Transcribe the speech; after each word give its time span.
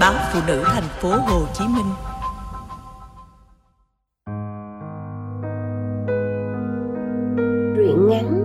báo 0.00 0.14
phụ 0.32 0.40
nữ 0.46 0.62
thành 0.66 0.88
phố 1.00 1.08
Hồ 1.08 1.40
Chí 1.52 1.64
Minh. 1.64 1.86
Truyện 7.76 8.08
ngắn 8.08 8.44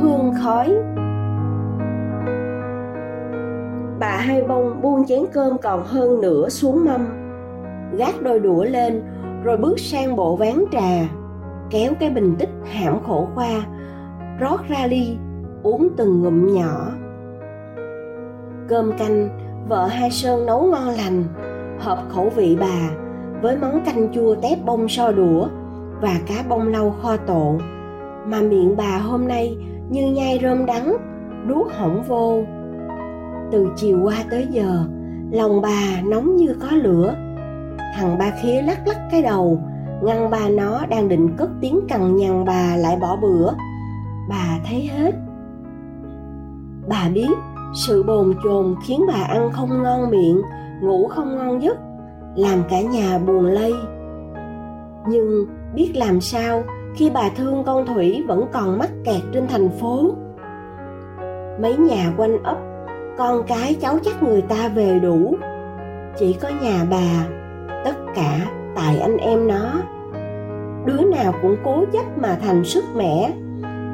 Hương 0.00 0.32
khói. 0.42 0.74
Bà 4.00 4.16
hai 4.16 4.42
bông 4.42 4.82
buông 4.82 5.06
chén 5.06 5.20
cơm 5.32 5.58
còn 5.62 5.86
hơn 5.86 6.20
nửa 6.20 6.48
xuống 6.48 6.84
mâm. 6.84 7.06
Gác 7.98 8.22
đôi 8.22 8.40
đũa 8.40 8.64
lên, 8.64 9.02
Rồi 9.44 9.56
bước 9.56 9.78
sang 9.78 10.16
bộ 10.16 10.36
ván 10.36 10.64
trà, 10.72 11.08
Kéo 11.70 11.92
cái 12.00 12.10
bình 12.10 12.36
tích 12.38 12.50
hãm 12.72 13.02
khổ 13.06 13.28
qua, 13.34 13.62
Rót 14.40 14.60
ra 14.68 14.86
ly, 14.86 15.16
Uống 15.62 15.88
từng 15.96 16.22
ngụm 16.22 16.46
nhỏ. 16.54 16.86
Cơm 18.68 18.92
canh 18.98 19.28
Vợ 19.68 19.86
hai 19.86 20.10
Sơn 20.10 20.46
nấu 20.46 20.66
ngon 20.66 20.88
lành, 20.88 21.24
Hợp 21.78 21.98
khẩu 22.08 22.28
vị 22.36 22.56
bà 22.60 22.90
Với 23.42 23.56
món 23.56 23.80
canh 23.84 24.08
chua 24.14 24.34
tép 24.34 24.64
bông 24.64 24.88
so 24.88 25.12
đũa 25.12 25.46
Và 26.00 26.20
cá 26.26 26.34
bông 26.48 26.68
lau 26.68 26.94
kho 27.02 27.16
tộ 27.16 27.58
Mà 28.26 28.40
miệng 28.40 28.76
bà 28.76 28.98
hôm 28.98 29.28
nay 29.28 29.56
như 29.90 30.12
nhai 30.12 30.38
rơm 30.42 30.66
đắng 30.66 30.96
đuốt 31.46 31.72
hỏng 31.72 32.02
vô. 32.08 32.42
Từ 33.52 33.68
chiều 33.76 34.00
qua 34.02 34.14
tới 34.30 34.46
giờ, 34.50 34.84
lòng 35.30 35.60
bà 35.60 36.02
nóng 36.04 36.36
như 36.36 36.56
có 36.60 36.68
lửa. 36.70 37.14
Thằng 37.96 38.18
ba 38.18 38.30
khía 38.42 38.62
lắc 38.62 38.86
lắc 38.86 38.98
cái 39.10 39.22
đầu, 39.22 39.62
ngăn 40.02 40.30
bà 40.30 40.48
nó 40.48 40.86
đang 40.86 41.08
định 41.08 41.36
cất 41.36 41.50
tiếng 41.60 41.80
cằn 41.88 42.16
nhằn 42.16 42.44
bà 42.44 42.76
lại 42.76 42.96
bỏ 43.00 43.16
bữa. 43.16 43.52
Bà 44.28 44.58
thấy 44.68 44.90
hết. 44.94 45.14
Bà 46.88 47.08
biết 47.14 47.30
sự 47.74 48.02
bồn 48.02 48.34
chồn 48.44 48.74
khiến 48.84 49.04
bà 49.08 49.22
ăn 49.28 49.50
không 49.52 49.82
ngon 49.82 50.10
miệng, 50.10 50.42
ngủ 50.82 51.08
không 51.08 51.36
ngon 51.36 51.62
giấc, 51.62 51.78
làm 52.36 52.62
cả 52.70 52.80
nhà 52.80 53.18
buồn 53.18 53.44
lây. 53.46 53.74
Nhưng 55.08 55.46
biết 55.74 55.92
làm 55.94 56.20
sao 56.20 56.62
khi 56.94 57.10
bà 57.14 57.28
thương 57.36 57.64
con 57.66 57.86
thủy 57.86 58.24
vẫn 58.28 58.44
còn 58.52 58.78
mắc 58.78 58.90
kẹt 59.04 59.20
trên 59.32 59.46
thành 59.48 59.68
phố? 59.68 60.14
Mấy 61.62 61.76
nhà 61.76 62.12
quanh 62.16 62.42
ấp, 62.42 62.56
con 63.18 63.42
cái 63.46 63.74
cháu 63.80 63.98
chắc 64.04 64.22
người 64.22 64.42
ta 64.42 64.68
về 64.68 64.98
đủ. 64.98 65.36
Chỉ 66.18 66.32
có 66.32 66.48
nhà 66.62 66.86
bà, 66.90 67.26
tất 67.84 67.96
cả 68.14 68.38
tại 68.76 68.98
anh 68.98 69.16
em 69.16 69.48
nó. 69.48 69.72
Đứa 70.86 71.04
nào 71.04 71.32
cũng 71.42 71.56
cố 71.64 71.84
chấp 71.92 72.18
mà 72.18 72.38
thành 72.42 72.64
sức 72.64 72.84
mẻ, 72.96 73.32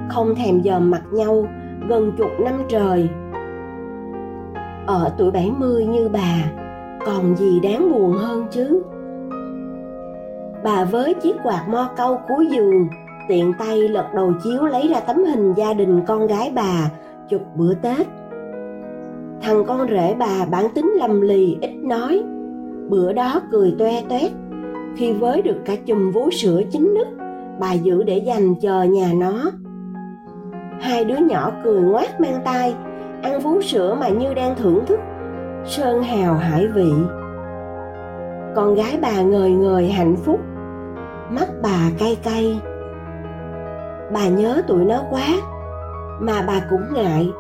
không 0.09 0.35
thèm 0.35 0.63
dòm 0.63 0.91
mặt 0.91 1.03
nhau 1.11 1.47
gần 1.89 2.13
chục 2.19 2.31
năm 2.41 2.63
trời 2.69 3.09
ở 4.87 5.13
tuổi 5.19 5.31
70 5.31 5.85
như 5.87 6.09
bà, 6.09 6.53
còn 7.07 7.37
gì 7.37 7.61
đáng 7.61 7.93
buồn 7.93 8.13
hơn 8.13 8.47
chứ? 8.51 8.83
Bà 10.65 10.85
với 10.85 11.15
chiếc 11.15 11.37
quạt 11.43 11.65
mo 11.69 11.89
câu 11.97 12.21
cuối 12.29 12.47
giường, 12.47 12.89
tiện 13.29 13.53
tay 13.59 13.89
lật 13.89 14.07
đầu 14.15 14.33
chiếu 14.45 14.63
lấy 14.63 14.89
ra 14.89 15.01
tấm 15.01 15.25
hình 15.25 15.55
gia 15.55 15.73
đình 15.73 16.01
con 16.07 16.27
gái 16.27 16.53
bà 16.55 16.91
chụp 17.29 17.41
bữa 17.57 17.75
tết. 17.75 18.07
Thằng 19.43 19.65
con 19.67 19.89
rể 19.91 20.15
bà 20.19 20.45
bản 20.51 20.67
tính 20.75 20.93
lầm 20.99 21.21
lì, 21.21 21.59
ít 21.61 21.71
nói. 21.83 22.23
Bữa 22.89 23.13
đó 23.13 23.41
cười 23.53 23.75
toe 23.79 24.03
toét. 24.09 24.31
Khi 24.97 25.13
với 25.13 25.43
được 25.43 25.57
cả 25.65 25.77
chùm 25.87 26.11
vú 26.11 26.31
sữa 26.31 26.63
chín 26.71 26.95
nứt 26.95 27.09
bà 27.61 27.73
giữ 27.73 28.03
để 28.03 28.19
dành 28.19 28.55
chờ 28.55 28.83
nhà 28.83 29.13
nó. 29.15 29.51
Hai 30.81 31.05
đứa 31.05 31.17
nhỏ 31.17 31.53
cười 31.65 31.81
ngoác 31.81 32.21
mang 32.21 32.41
tay 32.45 32.75
ăn 33.23 33.41
vú 33.41 33.61
sữa 33.61 33.97
mà 34.01 34.09
như 34.09 34.35
đang 34.35 34.55
thưởng 34.55 34.87
thức. 34.87 35.01
Sơn 35.65 36.03
hào 36.03 36.35
hải 36.35 36.67
vị. 36.67 36.93
Con 38.57 38.75
gái 38.75 38.99
bà 39.03 39.23
ngời 39.23 39.51
ngời 39.51 39.91
hạnh 39.91 40.17
phúc. 40.17 40.41
Mắt 41.31 41.49
bà 41.63 41.91
cay 41.99 42.17
cay. 42.23 42.61
Bà 44.13 44.29
nhớ 44.29 44.63
tụi 44.67 44.85
nó 44.85 45.03
quá, 45.11 45.27
mà 46.21 46.45
bà 46.47 46.61
cũng 46.71 46.95
ngại, 46.95 47.31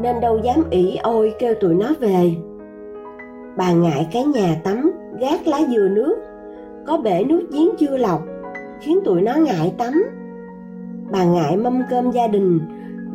nên 0.00 0.20
đâu 0.20 0.38
dám 0.38 0.56
ỉ 0.70 0.96
ôi 1.02 1.34
kêu 1.38 1.54
tụi 1.60 1.74
nó 1.74 1.86
về. 2.00 2.34
Bà 3.56 3.72
ngại 3.72 4.08
cái 4.12 4.24
nhà 4.24 4.56
tắm, 4.64 4.92
gác 5.20 5.46
lá 5.46 5.58
dừa 5.68 5.88
nước. 5.88 6.16
Có 6.86 6.96
bể 6.96 7.24
nước 7.24 7.42
giếng 7.52 7.68
chưa 7.78 7.96
lọc, 7.96 8.20
khiến 8.80 8.98
tụi 9.04 9.20
nó 9.20 9.34
ngại 9.34 9.74
tắm. 9.78 10.04
Bà 11.12 11.24
ngại 11.24 11.56
mâm 11.56 11.82
cơm 11.90 12.10
gia 12.10 12.26
đình 12.26 12.60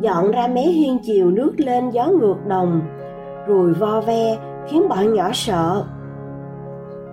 dọn 0.00 0.30
ra 0.30 0.46
mé 0.46 0.62
hiên 0.62 0.98
chiều 1.02 1.30
nước 1.30 1.52
lên 1.56 1.90
gió 1.90 2.08
ngược 2.20 2.46
đồng, 2.48 2.80
rồi 3.46 3.72
vo 3.72 4.00
ve, 4.00 4.38
khiến 4.68 4.88
bọn 4.88 5.14
nhỏ 5.14 5.30
sợ. 5.32 5.84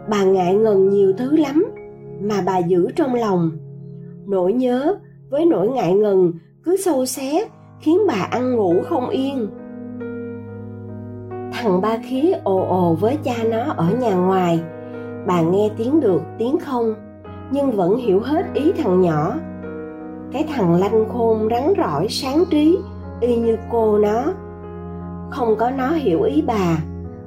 Bà 0.09 0.23
ngại 0.23 0.55
ngần 0.55 0.89
nhiều 0.89 1.13
thứ 1.17 1.37
lắm 1.37 1.65
mà 2.21 2.35
bà 2.45 2.57
giữ 2.57 2.91
trong 2.95 3.13
lòng. 3.13 3.51
Nỗi 4.27 4.53
nhớ 4.53 4.95
với 5.29 5.45
nỗi 5.45 5.67
ngại 5.67 5.93
ngần 5.93 6.33
cứ 6.63 6.77
sâu 6.77 7.05
xé, 7.05 7.47
khiến 7.79 7.97
bà 8.07 8.27
ăn 8.31 8.55
ngủ 8.55 8.73
không 8.89 9.09
yên. 9.09 9.47
Thằng 11.53 11.81
ba 11.81 11.97
khí 11.97 12.33
ồ 12.43 12.65
ồ 12.69 12.95
với 12.99 13.17
cha 13.23 13.35
nó 13.51 13.73
ở 13.77 13.85
nhà 13.99 14.15
ngoài. 14.15 14.59
Bà 15.27 15.41
nghe 15.41 15.69
tiếng 15.77 15.99
được, 15.99 16.21
tiếng 16.37 16.59
không, 16.59 16.93
nhưng 17.51 17.71
vẫn 17.71 17.97
hiểu 17.97 18.19
hết 18.19 18.45
ý 18.53 18.71
thằng 18.71 19.01
nhỏ 19.01 19.35
cái 20.31 20.45
thằng 20.55 20.75
lanh 20.75 21.05
khôn 21.09 21.47
rắn 21.51 21.73
rỏi 21.77 22.07
sáng 22.09 22.43
trí, 22.49 22.77
y 23.19 23.35
như 23.35 23.57
cô 23.71 23.97
nó. 23.97 24.23
Không 25.29 25.55
có 25.55 25.71
nó 25.71 25.89
hiểu 25.89 26.21
ý 26.21 26.43
bà, 26.47 26.77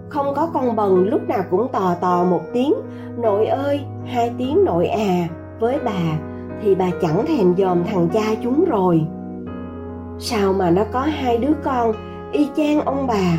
không 0.08 0.26
có 0.36 0.48
con 0.54 0.76
bần 0.76 1.08
lúc 1.08 1.28
nào 1.28 1.42
cũng 1.50 1.68
tò 1.72 1.94
tò 2.00 2.24
một 2.24 2.40
tiếng, 2.52 2.74
nội 3.18 3.46
ơi, 3.46 3.80
hai 4.06 4.32
tiếng 4.38 4.64
nội 4.64 4.86
à 4.86 5.28
với 5.60 5.78
bà, 5.84 6.18
thì 6.62 6.74
bà 6.74 6.90
chẳng 7.02 7.26
thèm 7.26 7.54
dòm 7.56 7.84
thằng 7.84 8.08
cha 8.12 8.34
chúng 8.42 8.64
rồi. 8.64 9.06
Sao 10.18 10.52
mà 10.52 10.70
nó 10.70 10.82
có 10.92 11.00
hai 11.00 11.38
đứa 11.38 11.52
con, 11.64 11.92
y 12.32 12.48
chang 12.56 12.80
ông 12.80 13.06
bà? 13.06 13.38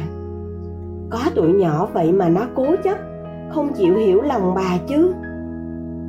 Có 1.10 1.20
tuổi 1.36 1.54
nhỏ 1.54 1.88
vậy 1.94 2.12
mà 2.12 2.30
nó 2.30 2.42
cố 2.56 2.66
chấp, 2.84 2.98
không 3.50 3.74
chịu 3.74 3.96
hiểu 3.96 4.22
lòng 4.22 4.54
bà 4.56 4.78
chứ. 4.88 5.14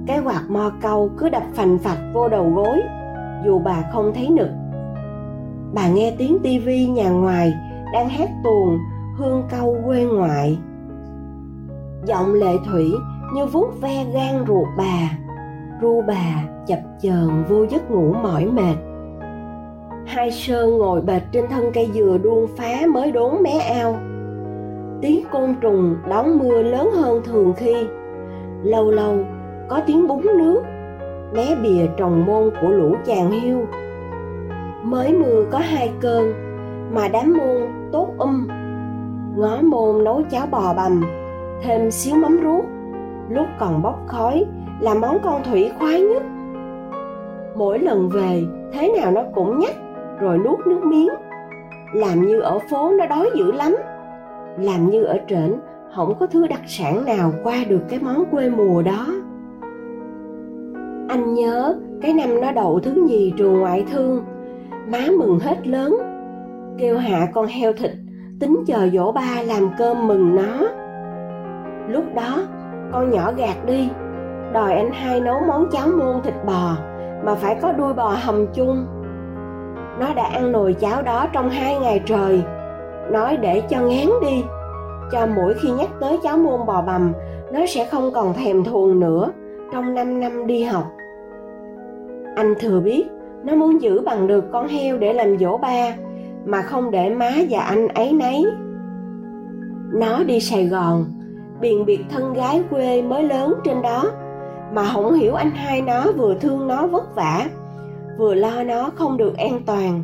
Cái 0.07 0.21
quạt 0.25 0.43
mo 0.49 0.71
câu 0.83 1.11
cứ 1.19 1.29
đập 1.29 1.43
phành 1.55 1.79
phạch 1.79 1.99
vô 2.15 2.29
đầu 2.29 2.53
gối 2.55 2.81
dù 3.45 3.59
bà 3.59 3.85
không 3.93 4.13
thấy 4.15 4.29
nực 4.29 4.49
bà 5.75 5.89
nghe 5.89 6.15
tiếng 6.19 6.39
tivi 6.43 6.87
nhà 6.87 7.11
ngoài 7.11 7.53
đang 7.93 8.09
hát 8.09 8.29
tuồng 8.45 8.79
hương 9.17 9.43
câu 9.51 9.77
quê 9.87 10.05
ngoại. 10.05 10.59
Giọng 12.07 12.35
lệ 12.35 12.57
thủy 12.71 12.85
như 13.35 13.47
vuốt 13.47 13.81
ve 13.81 14.05
gan 14.15 14.45
ruột 14.49 14.69
bà, 14.79 15.19
ru 15.81 16.03
bà 16.07 16.45
chập 16.67 16.81
chờn 17.03 17.45
vô 17.49 17.67
giấc 17.71 17.91
ngủ 17.91 18.13
mỏi 18.23 18.47
mệt. 18.47 18.77
Hai 20.07 20.31
sơn 20.31 20.79
ngồi 20.79 21.01
bệt 21.01 21.23
trên 21.33 21.45
thân 21.51 21.71
cây 21.75 21.91
dừa 21.95 22.19
đuông 22.23 22.47
phá 22.57 22.87
mới 22.95 23.13
đốn 23.13 23.43
mé 23.43 23.59
ao. 23.59 23.97
Tiếng 25.01 25.25
côn 25.33 25.55
trùng 25.61 25.97
đón 26.09 26.39
mưa 26.39 26.63
lớn 26.63 26.91
hơn 26.91 27.23
thường 27.25 27.53
khi, 27.57 27.75
lâu 28.63 28.91
lâu 28.91 29.17
có 29.69 29.81
tiếng 29.87 30.09
búng 30.09 30.27
nước 30.27 30.63
mé 31.33 31.57
bìa 31.63 31.87
trồng 31.97 32.27
môn 32.27 32.51
của 32.61 32.69
lũ 32.69 32.97
chàng 33.05 33.31
hiu. 33.31 33.59
Mới 34.83 35.13
mưa 35.13 35.45
có 35.51 35.59
hai 35.59 35.93
cơn, 36.01 36.33
mà 36.93 37.09
đám 37.09 37.39
môn 37.39 37.63
tốt 37.93 38.09
um. 38.19 38.49
Ngó 39.37 39.63
môn 39.63 40.05
nấu 40.05 40.23
cháo 40.31 40.47
bò 40.47 40.75
bằm, 40.75 41.05
thêm 41.63 41.91
xíu 41.91 42.17
mắm 42.17 42.41
ruốc. 42.43 42.65
Lúc 43.29 43.47
còn 43.59 43.83
bốc 43.83 43.99
khói, 44.07 44.45
là 44.81 44.95
món 44.95 45.19
con 45.25 45.43
thủy 45.45 45.71
khoái 45.79 46.01
nhất. 46.01 46.23
Mỗi 47.55 47.79
lần 47.79 48.09
về, 48.09 48.43
thế 48.73 48.93
nào 49.01 49.11
nó 49.11 49.23
cũng 49.35 49.59
nhắc, 49.59 49.75
rồi 50.21 50.39
nuốt 50.39 50.67
nước 50.67 50.85
miếng. 50.85 51.09
Làm 51.95 52.27
như 52.27 52.41
ở 52.41 52.59
phố 52.71 52.93
nó 52.99 53.07
đói 53.07 53.31
dữ 53.35 53.53
lắm. 53.53 53.77
Làm 54.59 54.91
như 54.91 55.05
ở 55.05 55.19
trển, 55.29 55.61
không 55.95 56.15
có 56.21 56.27
thứ 56.27 56.47
đặc 56.47 56.61
sản 56.67 57.05
nào 57.05 57.33
qua 57.45 57.57
được 57.69 57.81
cái 57.89 57.99
món 58.03 58.25
quê 58.31 58.51
mùa 58.51 58.83
đó 58.83 59.07
anh 61.11 61.35
nhớ 61.35 61.75
cái 62.03 62.13
năm 62.13 62.41
nó 62.41 62.53
đậu 62.53 62.81
thứ 62.81 62.91
nhì 63.09 63.33
trường 63.37 63.61
ngoại 63.61 63.85
thương. 63.93 64.25
Má 64.93 64.99
mừng 65.19 65.39
hết 65.39 65.67
lớn. 65.67 65.99
Kêu 66.79 66.99
hạ 66.99 67.29
con 67.35 67.47
heo 67.47 67.73
thịt, 67.73 67.91
tính 68.41 68.65
chờ 68.67 68.89
dỗ 68.93 69.13
ba 69.13 69.43
làm 69.47 69.71
cơm 69.79 70.09
mừng 70.09 70.37
nó. 70.37 70.69
Lúc 71.89 72.05
đó, 72.15 72.43
con 72.93 73.11
nhỏ 73.11 73.33
gạt 73.37 73.65
đi. 73.67 73.89
Đòi 74.53 74.75
anh 74.75 74.91
hai 74.93 75.21
nấu 75.21 75.41
món 75.49 75.71
cháo 75.73 75.89
muôn 75.89 76.23
thịt 76.23 76.35
bò, 76.47 76.77
mà 77.25 77.35
phải 77.35 77.57
có 77.63 77.73
đuôi 77.73 77.95
bò 77.95 78.17
hầm 78.21 78.47
chung. 78.55 78.87
Nó 80.01 80.15
đã 80.15 80.23
ăn 80.23 80.53
nồi 80.53 80.73
cháo 80.73 81.03
đó 81.03 81.27
trong 81.33 81.51
hai 81.51 81.79
ngày 81.81 82.01
trời. 82.07 82.43
Nói 83.11 83.37
để 83.37 83.63
cho 83.71 83.81
ngán 83.81 84.07
đi. 84.23 84.45
Cho 85.13 85.27
mỗi 85.37 85.55
khi 85.55 85.71
nhắc 85.71 85.89
tới 86.01 86.19
cháo 86.23 86.37
muôn 86.37 86.67
bò 86.67 86.83
bằm, 86.83 87.13
nó 87.53 87.61
sẽ 87.67 87.85
không 87.85 88.11
còn 88.15 88.35
thèm 88.35 88.65
thuồng 88.65 89.01
nữa. 89.01 89.31
Trong 89.73 89.95
5 89.95 90.21
năm 90.21 90.47
đi 90.47 90.65
học 90.65 90.85
anh 92.41 92.55
thừa 92.61 92.81
biết, 92.81 93.07
nó 93.45 93.55
muốn 93.55 93.83
giữ 93.83 94.01
bằng 94.01 94.27
được 94.27 94.45
con 94.53 94.69
heo 94.69 94.99
để 94.99 95.13
làm 95.13 95.39
dỗ 95.39 95.57
ba, 95.57 95.97
mà 96.45 96.63
không 96.63 96.91
để 96.91 97.11
má 97.11 97.31
và 97.51 97.61
anh 97.61 97.89
ấy 97.89 98.13
nấy. 98.13 98.47
Nó 99.93 100.25
đi 100.25 100.41
sài 100.41 100.67
gòn 100.67 101.05
biền 101.61 101.85
biệt 101.85 102.01
thân 102.11 102.33
gái 102.33 102.63
quê 102.71 103.03
mới 103.03 103.23
lớn 103.23 103.55
trên 103.65 103.83
đó, 103.83 104.05
mà 104.75 104.85
không 104.85 105.15
hiểu 105.15 105.35
anh 105.35 105.51
hai 105.51 105.83
nó 105.83 106.13
vừa 106.17 106.35
thương 106.35 106.69
nó 106.69 106.87
vất 106.87 107.15
vả, 107.15 107.47
vừa 108.19 108.35
lo 108.35 108.63
nó 108.63 108.91
không 108.95 109.17
được 109.17 109.37
an 109.37 109.61
toàn, 109.67 110.03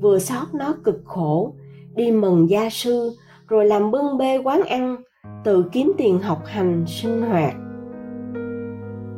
vừa 0.00 0.18
xót 0.18 0.54
nó 0.54 0.74
cực 0.84 1.00
khổ, 1.04 1.52
đi 1.94 2.12
mừng 2.12 2.50
gia 2.50 2.70
sư, 2.70 3.10
rồi 3.48 3.66
làm 3.66 3.90
bưng 3.90 4.18
bê 4.18 4.38
quán 4.38 4.62
ăn, 4.62 4.96
tự 5.44 5.64
kiếm 5.72 5.92
tiền 5.98 6.18
học 6.18 6.38
hành 6.46 6.84
sinh 6.86 7.22
hoạt. 7.22 7.54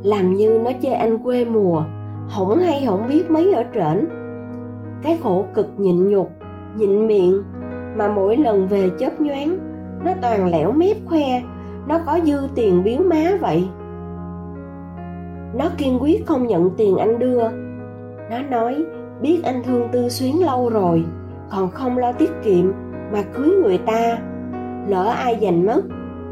Làm 0.03 0.35
như 0.35 0.61
nó 0.65 0.71
chơi 0.83 0.93
anh 0.93 1.19
quê 1.19 1.45
mùa 1.45 1.83
hổng 2.31 2.59
hay 2.59 2.85
hổng 2.85 3.09
biết 3.09 3.31
mấy 3.31 3.53
ở 3.53 3.65
trển. 3.75 4.09
Cái 5.03 5.19
khổ 5.23 5.45
cực 5.55 5.67
nhịn 5.77 6.09
nhục, 6.09 6.31
nhịn 6.77 7.07
miệng, 7.07 7.43
mà 7.97 8.09
mỗi 8.09 8.37
lần 8.37 8.67
về 8.67 8.91
chớp 8.99 9.21
nhoáng, 9.21 9.59
nó 10.05 10.13
toàn 10.23 10.51
lẻo 10.51 10.73
mép 10.73 10.97
khoe, 11.07 11.43
nó 11.89 11.99
có 12.07 12.19
dư 12.25 12.39
tiền 12.55 12.85
biếu 12.85 12.99
má 13.03 13.31
vậy. 13.41 13.69
Nó 15.55 15.69
kiên 15.79 15.99
quyết 16.03 16.27
không 16.27 16.47
nhận 16.47 16.71
tiền 16.77 16.97
anh 16.97 17.19
đưa. 17.19 17.43
Nó 18.31 18.39
nói, 18.51 18.85
biết 19.21 19.41
anh 19.45 19.63
thương 19.63 19.89
tư 19.93 20.09
xuyến 20.09 20.45
lâu 20.45 20.71
rồi, 20.71 21.05
còn 21.51 21.71
không 21.71 21.99
lo 21.99 22.13
tiết 22.13 22.31
kiệm 22.45 22.73
mà 23.13 23.23
cưới 23.23 23.51
người 23.63 23.79
ta. 23.79 24.19
Lỡ 24.89 25.15
ai 25.19 25.39
giành 25.43 25.67
mất, 25.67 25.83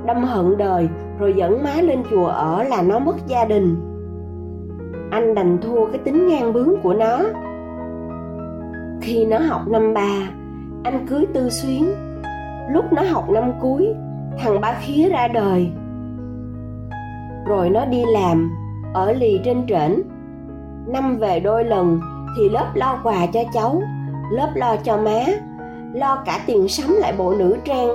đâm 0.07 0.25
hận 0.25 0.57
đời, 0.57 0.89
rồi 1.19 1.35
dẫn 1.37 1.63
má 1.63 1.75
lên 1.83 2.03
chùa 2.11 2.27
ở 2.27 2.63
là 2.63 2.83
nó 2.83 2.99
mất 2.99 3.17
gia 3.27 3.45
đình 3.45 3.77
anh 5.11 5.35
đành 5.35 5.59
thua 5.63 5.87
cái 5.87 5.99
tính 5.99 6.27
ngang 6.27 6.53
bướng 6.53 6.75
của 6.83 6.95
nó. 6.95 7.21
Khi 9.01 9.27
nó 9.27 9.39
học 9.39 9.69
năm 9.69 9.95
ba, 9.95 10.31
anh 10.85 11.07
cưới 11.07 11.27
tư 11.35 11.51
xuyến. 11.51 11.95
Lúc 12.71 12.93
nó 12.93 13.03
học 13.03 13.31
năm 13.31 13.53
cuối, 13.61 13.89
thằng 14.39 14.61
ba 14.61 14.75
khía 14.81 15.09
ra 15.09 15.29
đời. 15.29 15.71
Rồi 17.47 17.71
nó 17.71 17.85
đi 17.85 18.05
làm 18.13 18.51
ở 18.95 19.13
lì 19.13 19.41
trên 19.45 19.67
trển. 19.69 20.03
Năm 20.87 21.17
về 21.17 21.41
đôi 21.41 21.65
lần 21.65 22.01
thì 22.37 22.49
lớp 22.49 22.67
lo 22.75 23.01
quà 23.03 23.27
cho 23.33 23.41
cháu, 23.55 23.83
lớp 24.33 24.51
lo 24.55 24.77
cho 24.77 24.97
má, 24.97 25.25
lo 25.93 26.23
cả 26.27 26.41
tiền 26.47 26.69
sắm 26.69 26.95
lại 26.99 27.15
bộ 27.19 27.35
nữ 27.39 27.57
trang. 27.65 27.89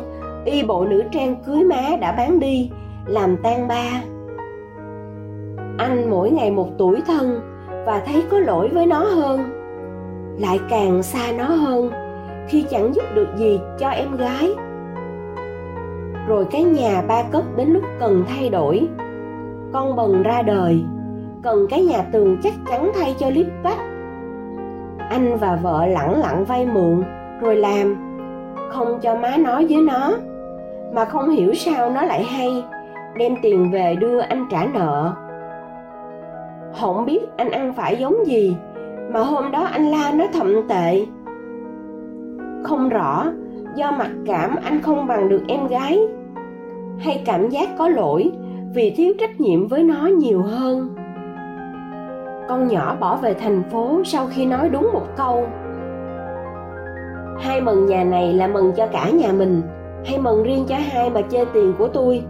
Y 0.45 0.63
bộ 0.63 0.85
nữ 0.85 1.03
trang 1.11 1.35
cưới 1.45 1.63
má 1.63 1.81
đã 2.01 2.11
bán 2.11 2.39
đi, 2.39 2.71
làm 3.05 3.37
tan 3.43 3.67
ba 3.67 4.01
anh 5.77 6.09
mỗi 6.09 6.31
ngày 6.31 6.51
một 6.51 6.67
tuổi 6.77 7.01
thân 7.07 7.41
và 7.85 8.01
thấy 8.05 8.23
có 8.31 8.39
lỗi 8.39 8.69
với 8.73 8.85
nó 8.85 8.99
hơn. 8.99 9.39
Lại 10.39 10.59
càng 10.69 11.03
xa 11.03 11.31
nó 11.37 11.45
hơn, 11.45 11.91
khi 12.47 12.65
chẳng 12.69 12.95
giúp 12.95 13.03
được 13.15 13.27
gì 13.37 13.59
cho 13.79 13.89
em 13.89 14.17
gái. 14.17 14.49
Rồi 16.27 16.45
cái 16.51 16.63
nhà 16.63 17.03
ba 17.07 17.23
cấp 17.31 17.43
đến 17.55 17.69
lúc 17.69 17.83
cần 17.99 18.23
thay 18.27 18.49
đổi. 18.49 18.87
Con 19.73 19.95
bần 19.95 20.23
ra 20.23 20.41
đời, 20.41 20.83
cần 21.43 21.67
cái 21.69 21.83
nhà 21.83 22.03
tường 22.11 22.37
chắc 22.43 22.53
chắn 22.69 22.91
thay 22.95 23.15
cho 23.19 23.29
lít 23.29 23.47
vách. 23.63 23.79
Anh 25.09 25.37
và 25.37 25.59
vợ 25.61 25.85
lẳng 25.85 26.19
lặng 26.19 26.45
vay 26.45 26.65
mượn, 26.65 27.03
rồi 27.41 27.55
làm. 27.55 27.95
Không 28.71 28.99
cho 29.01 29.15
má 29.15 29.37
nói 29.37 29.67
với 29.69 29.81
nó, 29.81 30.13
mà 30.93 31.05
không 31.05 31.29
hiểu 31.29 31.53
sao 31.53 31.89
nó 31.89 32.03
lại 32.03 32.23
hay, 32.23 32.63
đem 33.17 33.35
tiền 33.41 33.71
về 33.71 33.95
đưa 33.95 34.19
anh 34.19 34.45
trả 34.51 34.65
nợ 34.73 35.13
không 36.81 37.05
biết 37.05 37.19
anh 37.37 37.51
ăn 37.51 37.73
phải 37.73 37.95
giống 37.95 38.27
gì, 38.27 38.55
mà 39.13 39.19
hôm 39.19 39.51
đó 39.51 39.63
anh 39.63 39.85
la 39.85 40.11
nó 40.15 40.25
thậm 40.33 40.67
tệ. 40.69 41.05
Không 42.63 42.89
rõ 42.89 43.25
do 43.75 43.91
mặc 43.91 44.09
cảm 44.25 44.55
anh 44.63 44.81
không 44.81 45.07
bằng 45.07 45.29
được 45.29 45.41
em 45.47 45.67
gái, 45.67 45.99
hay 46.99 47.23
cảm 47.25 47.49
giác 47.49 47.69
có 47.77 47.89
lỗi 47.89 48.31
vì 48.75 48.93
thiếu 48.97 49.13
trách 49.19 49.41
nhiệm 49.41 49.67
với 49.67 49.83
nó 49.83 50.07
nhiều 50.07 50.41
hơn. 50.41 50.95
Con 52.49 52.67
nhỏ 52.67 52.95
bỏ 52.99 53.15
về 53.15 53.33
thành 53.33 53.63
phố 53.71 54.01
sau 54.05 54.27
khi 54.29 54.45
nói 54.45 54.69
đúng 54.69 54.89
một 54.93 55.05
câu. 55.17 55.45
Hai 57.39 57.61
mừng 57.61 57.85
nhà 57.85 58.03
này 58.03 58.33
là 58.33 58.47
mừng 58.47 58.71
cho 58.75 58.87
cả 58.87 59.09
nhà 59.09 59.31
mình, 59.31 59.61
hay 60.05 60.19
mừng 60.19 60.43
riêng 60.43 60.65
cho 60.67 60.75
hai 60.91 61.09
mà 61.09 61.21
chê 61.21 61.45
tiền 61.53 61.73
của 61.77 61.87
tôi? 61.87 62.23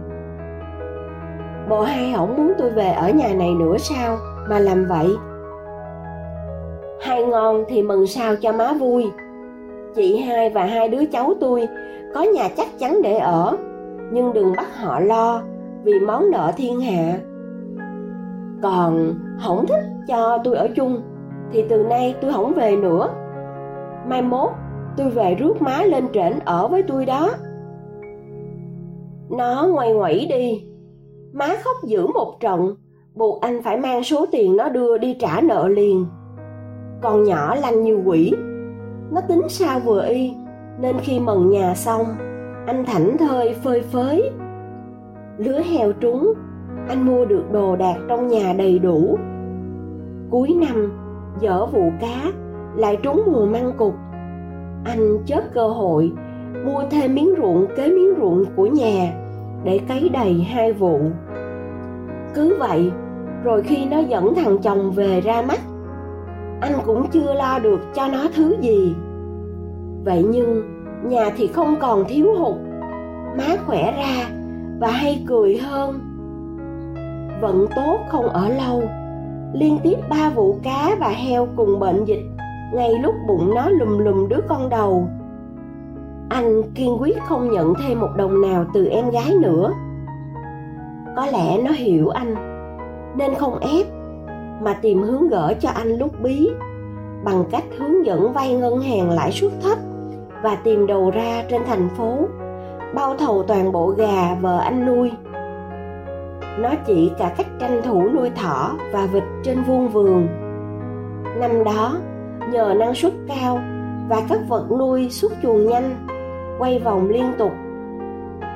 Bộ 1.68 1.82
hai 1.82 2.12
không 2.16 2.36
muốn 2.36 2.52
tôi 2.58 2.70
về 2.70 2.88
ở 2.88 3.10
nhà 3.10 3.34
này 3.34 3.54
nữa 3.54 3.76
sao? 3.78 4.16
Mà 4.48 4.58
làm 4.58 4.86
vậy, 4.88 5.08
hai 7.00 7.24
ngon 7.24 7.64
thì 7.68 7.82
mừng 7.82 8.06
sao 8.06 8.36
cho 8.36 8.52
má 8.52 8.72
vui. 8.72 9.10
Chị 9.94 10.16
hai 10.16 10.50
và 10.50 10.64
hai 10.64 10.88
đứa 10.88 11.04
cháu 11.12 11.34
tôi 11.40 11.68
có 12.14 12.22
nhà 12.22 12.48
chắc 12.56 12.78
chắn 12.78 13.02
để 13.02 13.18
ở, 13.18 13.56
nhưng 14.12 14.32
đừng 14.32 14.52
bắt 14.56 14.66
họ 14.76 15.00
lo 15.00 15.42
vì 15.84 16.00
món 16.00 16.30
nợ 16.30 16.52
thiên 16.56 16.80
hạ. 16.80 17.18
Còn 18.62 19.14
không 19.44 19.66
thích 19.66 19.84
cho 20.08 20.38
tôi 20.44 20.54
ở 20.54 20.68
chung, 20.76 21.02
thì 21.52 21.64
từ 21.68 21.82
nay 21.82 22.14
tôi 22.20 22.32
không 22.32 22.54
về 22.54 22.76
nữa. 22.76 23.08
Mai 24.08 24.22
mốt, 24.22 24.50
tôi 24.96 25.10
về 25.10 25.34
rước 25.34 25.62
má 25.62 25.82
lên 25.84 26.04
trển 26.12 26.32
ở 26.44 26.68
với 26.68 26.82
tôi 26.82 27.06
đó. 27.06 27.30
Nó 29.30 29.66
ngoay 29.72 29.92
ngoẩy 29.92 30.26
đi, 30.30 30.66
má 31.32 31.46
khóc 31.64 31.76
dữ 31.84 32.06
một 32.06 32.36
trận 32.40 32.74
buộc 33.14 33.40
anh 33.40 33.62
phải 33.62 33.76
mang 33.80 34.02
số 34.02 34.26
tiền 34.32 34.56
nó 34.56 34.68
đưa 34.68 34.98
đi 34.98 35.16
trả 35.20 35.40
nợ 35.40 35.68
liền. 35.68 36.06
Con 37.02 37.24
nhỏ 37.24 37.54
lanh 37.54 37.82
như 37.82 37.96
quỷ. 38.04 38.34
Nó 39.10 39.20
tính 39.28 39.42
sao 39.48 39.80
vừa 39.80 40.04
y, 40.04 40.34
nên 40.80 40.96
khi 40.98 41.20
mần 41.20 41.50
nhà 41.50 41.74
xong, 41.74 42.06
anh 42.66 42.84
thảnh 42.84 43.16
thơi 43.18 43.54
phơi 43.54 43.80
phới. 43.80 44.30
Lứa 45.38 45.60
heo 45.60 45.92
trúng, 45.92 46.34
anh 46.88 47.06
mua 47.06 47.24
được 47.24 47.44
đồ 47.52 47.76
đạc 47.76 47.96
trong 48.08 48.28
nhà 48.28 48.54
đầy 48.58 48.78
đủ. 48.78 49.18
Cuối 50.30 50.56
năm, 50.60 50.92
dở 51.40 51.66
vụ 51.66 51.90
cá, 52.00 52.32
lại 52.76 52.98
trúng 53.02 53.22
mùa 53.32 53.46
măng 53.46 53.72
cục. 53.78 53.94
Anh 54.84 55.18
chớp 55.26 55.42
cơ 55.54 55.68
hội, 55.68 56.12
mua 56.64 56.82
thêm 56.90 57.14
miếng 57.14 57.34
ruộng 57.38 57.66
kế 57.76 57.88
miếng 57.88 58.14
ruộng 58.20 58.44
của 58.56 58.66
nhà 58.66 59.12
để 59.64 59.80
cấy 59.88 60.08
đầy 60.08 60.34
hai 60.34 60.72
vụ. 60.72 61.00
Cứ 62.34 62.56
vậy 62.58 62.92
rồi 63.44 63.62
khi 63.62 63.86
nó 63.90 63.98
dẫn 63.98 64.34
thằng 64.34 64.58
chồng 64.62 64.92
về 64.92 65.20
ra 65.20 65.42
mắt, 65.42 65.60
anh 66.60 66.72
cũng 66.86 67.06
chưa 67.10 67.34
lo 67.34 67.58
được 67.58 67.80
cho 67.94 68.08
nó 68.08 68.26
thứ 68.34 68.56
gì. 68.60 68.94
Vậy 70.04 70.26
nhưng 70.30 70.62
nhà 71.08 71.30
thì 71.36 71.46
không 71.46 71.76
còn 71.80 72.04
thiếu 72.08 72.34
hụt, 72.38 72.56
má 73.38 73.56
khỏe 73.66 73.92
ra 73.92 74.28
và 74.80 74.90
hay 74.90 75.24
cười 75.28 75.56
hơn. 75.56 76.00
Vận 77.40 77.66
tốt 77.76 77.98
không 78.08 78.28
ở 78.28 78.48
lâu, 78.48 78.82
liên 79.52 79.78
tiếp 79.82 79.96
ba 80.10 80.30
vụ 80.30 80.58
cá 80.62 80.96
và 81.00 81.08
heo 81.08 81.48
cùng 81.56 81.80
bệnh 81.80 82.04
dịch, 82.04 82.22
ngay 82.74 82.92
lúc 83.02 83.14
bụng 83.28 83.54
nó 83.54 83.68
lùm 83.68 83.98
lùm 83.98 84.28
đứa 84.28 84.40
con 84.48 84.68
đầu. 84.68 85.08
Anh 86.28 86.62
kiên 86.74 86.96
quyết 87.00 87.16
không 87.28 87.50
nhận 87.50 87.74
thêm 87.74 88.00
một 88.00 88.10
đồng 88.16 88.40
nào 88.42 88.64
từ 88.74 88.86
em 88.86 89.10
gái 89.10 89.34
nữa. 89.40 89.72
Có 91.16 91.26
lẽ 91.26 91.58
nó 91.64 91.70
hiểu 91.70 92.08
anh 92.08 92.53
nên 93.16 93.34
không 93.34 93.58
ép, 93.58 93.86
mà 94.60 94.74
tìm 94.82 95.02
hướng 95.02 95.28
gỡ 95.28 95.54
cho 95.60 95.68
anh 95.68 95.98
lúc 95.98 96.20
bí, 96.22 96.50
bằng 97.24 97.44
cách 97.50 97.64
hướng 97.78 98.06
dẫn 98.06 98.32
vay 98.32 98.54
ngân 98.54 98.80
hàng 98.80 99.10
lãi 99.10 99.32
suất 99.32 99.52
thấp 99.62 99.78
và 100.42 100.56
tìm 100.64 100.86
đầu 100.86 101.10
ra 101.10 101.42
trên 101.50 101.62
thành 101.66 101.88
phố, 101.96 102.18
bao 102.94 103.16
thầu 103.16 103.42
toàn 103.42 103.72
bộ 103.72 103.86
gà 103.86 104.34
vợ 104.40 104.58
anh 104.58 104.86
nuôi. 104.86 105.12
Nó 106.58 106.70
chỉ 106.86 107.10
cả 107.18 107.34
cách 107.36 107.46
tranh 107.60 107.82
thủ 107.84 108.08
nuôi 108.14 108.30
thỏ 108.30 108.74
và 108.92 109.06
vịt 109.06 109.22
trên 109.42 109.62
vuông 109.62 109.88
vườn. 109.88 110.26
Năm 111.40 111.64
đó, 111.64 111.96
nhờ 112.52 112.74
năng 112.78 112.94
suất 112.94 113.12
cao 113.28 113.60
và 114.08 114.22
các 114.28 114.40
vật 114.48 114.66
nuôi 114.78 115.10
xuất 115.10 115.32
chuồng 115.42 115.66
nhanh, 115.66 116.06
quay 116.58 116.78
vòng 116.78 117.08
liên 117.08 117.32
tục, 117.38 117.52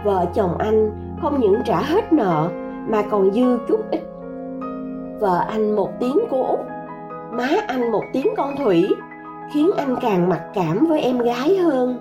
vợ 0.05 0.27
chồng 0.35 0.59
anh 0.59 0.91
không 1.23 1.41
những 1.41 1.55
trả 1.65 1.83
hết 1.83 2.13
nợ 2.13 2.49
mà 2.89 3.03
còn 3.11 3.33
dư 3.33 3.59
chút 3.69 3.81
ít 3.91 4.01
vợ 5.21 5.45
anh 5.49 5.77
một 5.77 5.91
tiếng 6.01 6.19
cô 6.31 6.45
út, 6.45 6.61
má 7.33 7.49
anh 7.67 7.93
một 7.93 8.05
tiếng 8.13 8.27
con 8.37 8.57
thủy, 8.57 8.89
khiến 9.53 9.71
anh 9.77 9.97
càng 10.01 10.29
mặc 10.29 10.43
cảm 10.55 10.87
với 10.87 11.01
em 11.01 11.19
gái 11.19 11.57
hơn. 11.57 11.99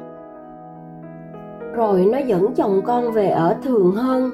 Rồi 1.74 2.08
nó 2.12 2.18
dẫn 2.18 2.54
chồng 2.56 2.82
con 2.86 3.12
về 3.12 3.30
ở 3.30 3.56
thường 3.64 3.92
hơn 3.92 4.32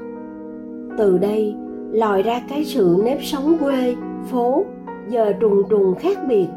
từ 0.98 1.18
đây, 1.18 1.56
lòi 1.92 2.24
ra 2.24 2.42
cái 2.50 2.63
sự 2.63 3.02
nếp 3.06 3.18
sống 3.22 3.58
quê, 3.60 3.96
phố, 4.32 4.66
giờ 5.08 5.34
trùng 5.40 5.63
trùng 5.70 5.96
khác 5.96 6.18
biệt, 6.28 6.48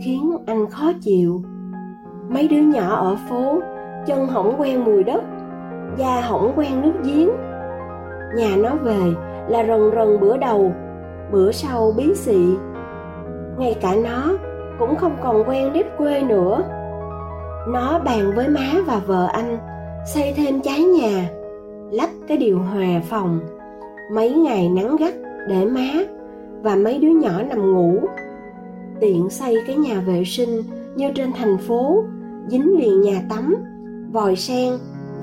khiến 0.00 0.36
anh 0.46 0.70
khó 0.70 0.92
chịu. 1.00 1.42
Mấy 2.28 2.48
đứa 2.48 2.60
nhỏ 2.60 2.94
ở 2.94 3.16
phố, 3.30 3.60
chân 4.06 4.26
hỏng 4.26 4.54
quen 4.58 4.84
mùi 4.84 5.04
đất, 5.04 5.22
da 5.96 6.20
hỏng 6.20 6.52
quen 6.56 6.82
nước 6.82 6.92
giếng. 7.04 7.28
Nhà 8.36 8.56
nó 8.56 8.70
về 8.74 8.98
là 9.48 9.64
rần 9.66 9.90
rần 9.94 10.20
bữa 10.20 10.36
đầu 10.36 10.72
bữa 11.32 11.52
sau 11.52 11.92
bí 11.96 12.14
xị 12.14 12.56
ngay 13.58 13.76
cả 13.80 13.94
nó 14.04 14.32
cũng 14.78 14.96
không 14.96 15.16
còn 15.22 15.48
quen 15.48 15.72
nếp 15.72 15.98
quê 15.98 16.22
nữa. 16.22 16.62
Nó 17.68 17.98
bàn 17.98 18.32
với 18.36 18.48
má 18.48 18.72
và 18.86 19.00
vợ 19.06 19.28
anh, 19.32 19.58
xây 20.06 20.32
thêm 20.36 20.60
trái 20.60 20.80
nhà, 20.84 21.30
lắp 21.90 22.10
cái 22.28 22.36
điều 22.36 22.58
hòa 22.58 23.00
phòng, 23.08 23.40
mấy 24.12 24.34
ngày 24.34 24.68
nắng 24.68 24.96
gắt 24.96 25.14
để 25.48 25.64
má 25.64 26.04
và 26.62 26.74
mấy 26.74 26.98
đứa 26.98 27.08
nhỏ 27.08 27.42
nằm 27.42 27.72
ngủ. 27.72 27.98
Tiện 29.00 29.30
xây 29.30 29.56
cái 29.66 29.76
nhà 29.76 30.00
vệ 30.06 30.24
sinh 30.24 30.62
như 30.96 31.12
trên 31.14 31.32
thành 31.32 31.58
phố, 31.58 32.04
dính 32.48 32.78
liền 32.78 33.00
nhà 33.00 33.22
tắm, 33.30 33.56
vòi 34.12 34.36
sen, 34.36 34.72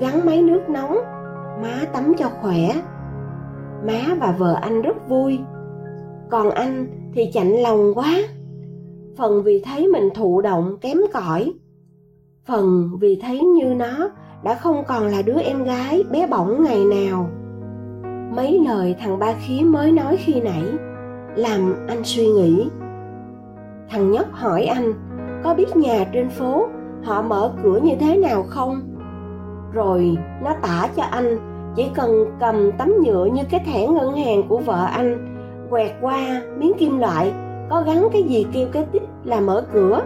gắn 0.00 0.26
máy 0.26 0.42
nước 0.42 0.68
nóng, 0.68 0.96
má 1.62 1.84
tắm 1.92 2.14
cho 2.18 2.28
khỏe. 2.40 2.74
Má 3.86 4.14
và 4.20 4.34
vợ 4.38 4.58
anh 4.62 4.82
rất 4.82 5.08
vui 5.08 5.38
còn 6.30 6.50
anh 6.50 6.86
thì 7.14 7.30
chạnh 7.32 7.52
lòng 7.52 7.94
quá. 7.94 8.14
Phần 9.16 9.42
vì 9.42 9.62
thấy 9.64 9.88
mình 9.88 10.08
thụ 10.14 10.40
động 10.40 10.76
kém 10.80 10.98
cỏi. 11.12 11.52
Phần 12.46 12.90
vì 13.00 13.20
thấy 13.22 13.40
như 13.40 13.74
nó 13.74 14.10
đã 14.44 14.54
không 14.54 14.84
còn 14.88 15.06
là 15.06 15.22
đứa 15.22 15.40
em 15.40 15.64
gái 15.64 16.04
bé 16.10 16.26
bỏng 16.26 16.64
ngày 16.64 16.84
nào. 16.84 17.30
Mấy 18.36 18.60
lời 18.66 18.96
thằng 19.00 19.18
ba 19.18 19.32
khía 19.32 19.60
mới 19.64 19.92
nói 19.92 20.16
khi 20.16 20.40
nãy 20.40 20.62
làm 21.36 21.86
anh 21.88 22.04
suy 22.04 22.26
nghĩ. 22.26 22.68
Thằng 23.90 24.10
nhóc 24.10 24.26
hỏi 24.32 24.64
anh, 24.64 24.92
có 25.44 25.54
biết 25.54 25.76
nhà 25.76 26.04
trên 26.12 26.28
phố 26.28 26.66
họ 27.02 27.22
mở 27.22 27.52
cửa 27.62 27.80
như 27.82 27.92
thế 28.00 28.16
nào 28.16 28.42
không? 28.42 28.80
Rồi 29.72 30.16
nó 30.42 30.54
tả 30.62 30.88
cho 30.96 31.02
anh, 31.02 31.38
chỉ 31.76 31.90
cần 31.94 32.10
cầm 32.40 32.70
tấm 32.78 32.92
nhựa 33.04 33.24
như 33.24 33.42
cái 33.50 33.60
thẻ 33.66 33.86
ngân 33.86 34.12
hàng 34.12 34.48
của 34.48 34.58
vợ 34.58 34.84
anh 34.84 35.33
quẹt 35.74 35.92
qua 36.00 36.42
miếng 36.58 36.72
kim 36.78 36.98
loại, 36.98 37.32
có 37.70 37.82
gắn 37.86 38.08
cái 38.12 38.22
gì 38.22 38.46
kêu 38.52 38.66
cái 38.72 38.86
tích 38.92 39.02
là 39.24 39.40
mở 39.40 39.64
cửa. 39.72 40.02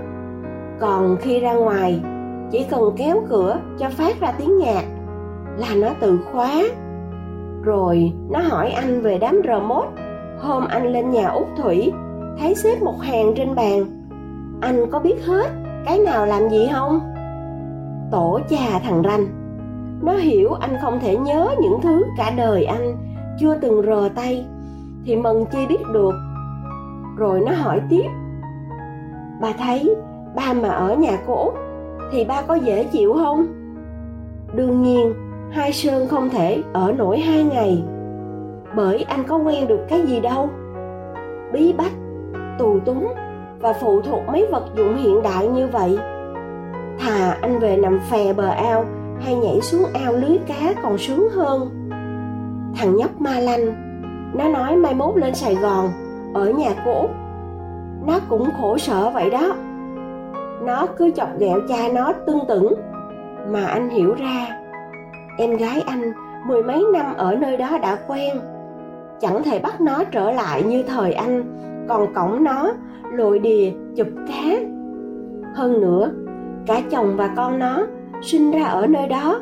Còn 0.80 1.16
khi 1.20 1.40
ra 1.40 1.52
ngoài, 1.52 2.00
chỉ 2.50 2.66
cần 2.70 2.80
kéo 2.96 3.22
cửa 3.28 3.58
cho 3.78 3.88
phát 3.90 4.20
ra 4.20 4.32
tiếng 4.38 4.58
nhạc 4.58 4.84
là 5.58 5.68
nó 5.76 5.88
tự 6.00 6.18
khóa. 6.32 6.62
Rồi 7.62 8.12
nó 8.30 8.38
hỏi 8.38 8.70
anh 8.70 9.00
về 9.00 9.18
đám 9.18 9.40
remote. 9.44 9.88
Hôm 10.40 10.64
anh 10.68 10.92
lên 10.92 11.10
nhà 11.10 11.28
út 11.28 11.46
thủy, 11.62 11.92
thấy 12.38 12.54
xếp 12.54 12.82
một 12.82 13.00
hàng 13.00 13.34
trên 13.36 13.54
bàn. 13.54 13.84
Anh 14.60 14.90
có 14.90 14.98
biết 14.98 15.24
hết 15.26 15.50
cái 15.84 15.98
nào 15.98 16.26
làm 16.26 16.48
gì 16.48 16.68
không? 16.72 17.00
Tổ 18.10 18.40
cha 18.48 18.78
thằng 18.84 19.02
ranh. 19.04 19.26
Nó 20.02 20.12
hiểu 20.12 20.52
anh 20.52 20.76
không 20.82 21.00
thể 21.00 21.16
nhớ 21.16 21.48
những 21.60 21.80
thứ 21.82 22.04
cả 22.18 22.32
đời 22.36 22.64
anh 22.64 22.96
chưa 23.40 23.54
từng 23.60 23.82
rờ 23.86 24.08
tay 24.14 24.46
thì 25.08 25.16
mần 25.16 25.44
chi 25.52 25.66
biết 25.66 25.82
được. 25.92 26.14
Rồi 27.16 27.40
nó 27.40 27.52
hỏi 27.52 27.80
tiếp. 27.90 28.06
Bà 29.40 29.52
thấy, 29.58 29.94
ba 30.36 30.52
mà 30.52 30.68
ở 30.68 30.94
nhà 30.94 31.18
cô 31.26 31.44
út, 31.44 31.54
thì 32.12 32.24
ba 32.24 32.42
có 32.42 32.54
dễ 32.54 32.84
chịu 32.84 33.14
không? 33.14 33.46
Đương 34.54 34.82
nhiên, 34.82 35.14
hai 35.50 35.72
sơn 35.72 36.08
không 36.08 36.30
thể 36.30 36.62
ở 36.72 36.92
nổi 36.92 37.18
hai 37.18 37.44
ngày. 37.44 37.84
Bởi 38.76 39.02
anh 39.02 39.24
có 39.28 39.36
quen 39.36 39.68
được 39.68 39.80
cái 39.88 40.02
gì 40.02 40.20
đâu. 40.20 40.48
Bí 41.52 41.72
bách, 41.72 41.92
tù 42.58 42.78
túng 42.80 43.14
và 43.60 43.72
phụ 43.72 44.00
thuộc 44.00 44.20
mấy 44.32 44.46
vật 44.50 44.64
dụng 44.76 44.96
hiện 44.96 45.22
đại 45.22 45.48
như 45.48 45.66
vậy. 45.66 45.98
Thà 46.98 47.36
anh 47.40 47.58
về 47.58 47.76
nằm 47.76 48.00
phè 48.10 48.32
bờ 48.32 48.48
ao 48.48 48.84
hay 49.20 49.34
nhảy 49.34 49.60
xuống 49.60 49.82
ao 50.04 50.12
lưới 50.12 50.38
cá 50.46 50.74
còn 50.82 50.98
sướng 50.98 51.28
hơn. 51.30 51.70
Thằng 52.76 52.96
nhóc 52.96 53.20
ma 53.20 53.38
lanh 53.40 53.87
nó 54.34 54.48
nói 54.48 54.76
mai 54.76 54.94
mốt 54.94 55.16
lên 55.16 55.34
sài 55.34 55.54
gòn, 55.54 55.90
ở 56.34 56.50
nhà 56.50 56.70
cũ 56.84 57.08
nó 58.06 58.20
cũng 58.28 58.48
khổ 58.60 58.78
sở 58.78 59.10
vậy 59.14 59.30
đó. 59.30 59.54
Nó 60.62 60.86
cứ 60.96 61.10
chọc 61.10 61.28
ghẹo 61.38 61.60
cha 61.68 61.88
nó 61.94 62.12
tương 62.12 62.46
tửng. 62.48 62.74
Mà 63.50 63.66
anh 63.66 63.90
hiểu 63.90 64.14
ra, 64.14 64.46
em 65.38 65.56
gái 65.56 65.80
anh 65.86 66.12
mười 66.46 66.62
mấy 66.62 66.84
năm 66.92 67.14
ở 67.16 67.34
nơi 67.34 67.56
đó 67.56 67.78
đã 67.82 67.98
quen. 68.06 68.36
Chẳng 69.20 69.42
thể 69.42 69.58
bắt 69.58 69.80
nó 69.80 70.04
trở 70.04 70.30
lại 70.30 70.62
như 70.62 70.82
thời 70.82 71.12
anh, 71.12 71.44
còn 71.88 72.14
cổng 72.14 72.44
nó 72.44 72.72
lội 73.12 73.38
đìa 73.38 73.72
chụp 73.96 74.06
cá. 74.28 74.56
Hơn 75.54 75.80
nữa, 75.80 76.10
cả 76.66 76.80
chồng 76.90 77.16
và 77.16 77.30
con 77.36 77.58
nó 77.58 77.86
sinh 78.22 78.50
ra 78.50 78.64
ở 78.64 78.86
nơi 78.86 79.08
đó. 79.08 79.40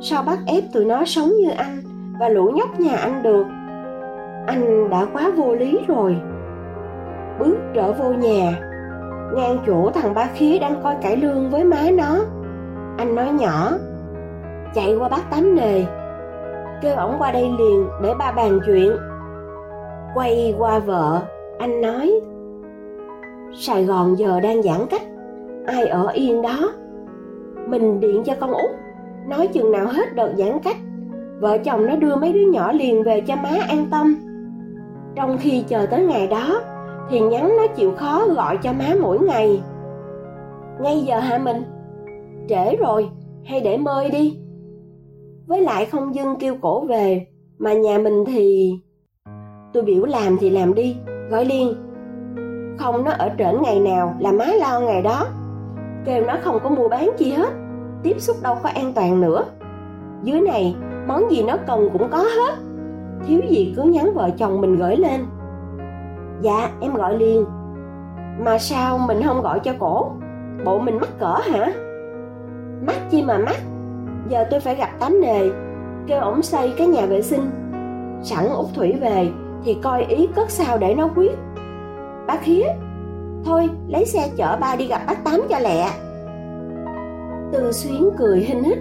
Sao 0.00 0.22
bắt 0.22 0.38
ép 0.46 0.64
tụi 0.72 0.84
nó 0.84 1.04
sống 1.04 1.28
như 1.28 1.50
anh 1.56 1.80
và 2.20 2.28
lũ 2.28 2.52
nhóc 2.54 2.80
nhà 2.80 2.96
anh 2.96 3.22
được? 3.22 3.46
Anh 4.46 4.90
đã 4.90 5.06
quá 5.12 5.30
vô 5.36 5.54
lý 5.54 5.78
rồi. 5.88 6.16
Bước 7.38 7.56
trở 7.74 7.92
vô 7.92 8.12
nhà, 8.12 8.60
ngang 9.34 9.58
chỗ 9.66 9.90
thằng 9.94 10.14
ba 10.14 10.28
khía 10.34 10.58
đang 10.58 10.82
coi 10.82 10.96
cải 11.02 11.16
lương 11.16 11.50
với 11.50 11.64
má 11.64 11.82
nó. 11.92 12.18
Anh 12.98 13.14
nói 13.14 13.28
nhỏ, 13.32 13.72
chạy 14.74 14.96
qua 14.96 15.08
bác 15.08 15.30
tám 15.30 15.54
nề, 15.54 15.84
kêu 16.82 16.96
ổng 16.96 17.16
qua 17.18 17.32
đây 17.32 17.50
liền 17.58 17.86
để 18.02 18.14
ba 18.18 18.32
bàn 18.32 18.60
chuyện. 18.66 18.92
Quay 20.14 20.54
qua 20.58 20.78
vợ, 20.78 21.20
anh 21.58 21.80
nói, 21.80 22.20
sài 23.54 23.84
gòn 23.84 24.18
giờ 24.18 24.40
đang 24.40 24.62
giãn 24.62 24.80
cách, 24.90 25.02
ai 25.66 25.86
ở 25.86 26.08
yên 26.08 26.42
đó? 26.42 26.72
Mình 27.66 28.00
điện 28.00 28.22
cho 28.26 28.34
con 28.40 28.52
út, 28.52 28.70
nói 29.28 29.46
chừng 29.46 29.72
nào 29.72 29.86
hết 29.86 30.14
đợt 30.14 30.32
giãn 30.36 30.58
cách. 30.64 30.76
Vợ 31.40 31.58
chồng 31.58 31.86
nó 31.86 31.96
đưa 31.96 32.16
mấy 32.16 32.32
đứa 32.32 32.50
nhỏ 32.52 32.72
liền 32.72 33.02
về 33.02 33.20
cho 33.20 33.36
má 33.36 33.50
an 33.68 33.86
tâm 33.90 34.16
trong 35.16 35.38
khi 35.38 35.64
chờ 35.68 35.86
tới 35.86 36.04
ngày 36.04 36.26
đó, 36.26 36.60
thì 37.10 37.20
nhắn 37.20 37.56
nó 37.56 37.66
chịu 37.66 37.92
khó 37.96 38.26
gọi 38.34 38.58
cho 38.62 38.72
má 38.72 38.94
mỗi 39.00 39.18
ngày. 39.18 39.62
Ngay 40.80 41.02
giờ 41.02 41.18
hả 41.18 41.38
mình? 41.38 41.62
Trễ 42.48 42.76
rồi, 42.76 43.08
hay 43.44 43.60
để 43.60 43.76
mơi 43.76 44.10
đi. 44.10 44.38
Với 45.46 45.60
lại 45.60 45.86
không 45.86 46.14
dưng 46.14 46.36
kêu 46.38 46.56
cổ 46.60 46.84
về, 46.84 47.26
mà 47.58 47.72
nhà 47.72 47.98
mình 47.98 48.24
thì 48.24 48.72
tôi 49.72 49.82
biểu 49.82 50.04
làm 50.04 50.36
thì 50.38 50.50
làm 50.50 50.74
đi, 50.74 50.96
gọi 51.30 51.44
liên 51.44 51.74
không 52.78 53.04
nó 53.04 53.10
ở 53.10 53.30
trển 53.38 53.62
ngày 53.62 53.80
nào 53.80 54.14
là 54.20 54.32
má 54.32 54.46
lo 54.60 54.80
ngày 54.80 55.02
đó. 55.02 55.26
Kêu 56.04 56.24
nó 56.26 56.36
không 56.42 56.58
có 56.62 56.70
mua 56.70 56.88
bán 56.88 57.10
chi 57.18 57.30
hết, 57.30 57.48
tiếp 58.02 58.20
xúc 58.20 58.36
đâu 58.42 58.56
có 58.62 58.68
an 58.74 58.92
toàn 58.94 59.20
nữa. 59.20 59.44
Dưới 60.22 60.40
này, 60.40 60.76
món 61.06 61.30
gì 61.30 61.42
nó 61.42 61.56
cần 61.66 61.88
cũng 61.92 62.08
có 62.10 62.18
hết 62.18 62.54
thiếu 63.26 63.40
gì 63.48 63.74
cứ 63.76 63.82
nhắn 63.82 64.14
vợ 64.14 64.30
chồng 64.38 64.60
mình 64.60 64.76
gửi 64.76 64.96
lên. 64.96 65.26
Dạ 66.40 66.70
em 66.80 66.94
gọi 66.94 67.18
liền. 67.18 67.44
Mà 68.38 68.58
sao 68.58 68.98
mình 68.98 69.22
không 69.24 69.42
gọi 69.42 69.60
cho 69.60 69.72
cổ? 69.78 70.10
Bộ 70.64 70.78
mình 70.78 70.98
mắc 71.00 71.08
cỡ 71.18 71.34
hả? 71.50 71.72
Mắc 72.86 72.96
chi 73.10 73.22
mà 73.22 73.38
mắc. 73.38 73.56
Giờ 74.28 74.44
tôi 74.50 74.60
phải 74.60 74.74
gặp 74.74 74.90
tánh 75.00 75.20
nề 75.20 75.50
kêu 76.06 76.20
ổng 76.20 76.42
xây 76.42 76.72
cái 76.78 76.86
nhà 76.86 77.06
vệ 77.06 77.22
sinh. 77.22 77.50
Sẵn 78.22 78.48
út 78.48 78.66
thủy 78.74 78.94
về 79.00 79.28
thì 79.64 79.76
coi 79.82 80.04
ý 80.04 80.28
cất 80.36 80.50
sao 80.50 80.78
để 80.78 80.94
nó 80.94 81.08
quyết. 81.16 81.38
Bác 82.26 82.42
khía, 82.42 82.64
thôi 83.44 83.68
lấy 83.88 84.06
xe 84.06 84.28
chở 84.36 84.56
ba 84.60 84.76
đi 84.76 84.86
gặp 84.86 85.00
bác 85.06 85.24
tám 85.24 85.40
cho 85.48 85.58
lẹ. 85.58 85.88
Tư 87.52 87.72
xuyến 87.72 88.10
cười 88.18 88.40
hinh 88.40 88.64
hít. 88.64 88.78